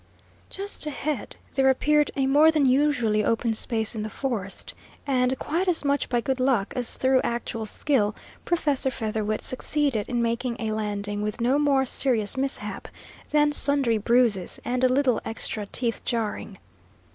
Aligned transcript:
Just 0.49 0.87
ahead 0.87 1.35
there 1.53 1.69
appeared 1.69 2.09
a 2.15 2.25
more 2.25 2.49
than 2.49 2.65
usually 2.65 3.23
open 3.23 3.53
space 3.53 3.93
in 3.93 4.01
the 4.01 4.09
forest, 4.09 4.73
and, 5.05 5.37
quite 5.37 5.67
as 5.67 5.85
much 5.85 6.09
by 6.09 6.21
good 6.21 6.39
luck 6.39 6.73
as 6.75 6.97
through 6.97 7.21
actual 7.23 7.67
skill, 7.67 8.15
Professor 8.43 8.89
Featherwit 8.89 9.43
succeeded 9.43 10.09
in 10.09 10.19
making 10.19 10.55
a 10.59 10.71
landing 10.71 11.21
with 11.21 11.39
no 11.39 11.59
more 11.59 11.85
serious 11.85 12.35
mishap 12.35 12.87
than 13.29 13.51
sundry 13.51 13.99
bruises 13.99 14.59
and 14.65 14.83
a 14.83 14.89
little 14.89 15.21
extra 15.23 15.67
teeth 15.67 16.03
jarring. 16.03 16.57